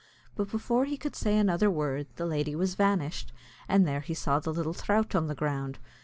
But 0.35 0.49
before 0.49 0.85
he 0.85 0.97
could 0.97 1.15
say 1.15 1.37
another 1.37 1.69
word, 1.69 2.07
the 2.15 2.25
lady 2.25 2.55
was 2.55 2.73
vanished, 2.73 3.31
and 3.69 3.87
there 3.87 4.01
he 4.01 4.15
saw 4.15 4.39
the 4.39 4.51
little 4.51 4.73
throut 4.73 5.13
an 5.13 5.27
the 5.27 5.35
ground. 5.35 5.77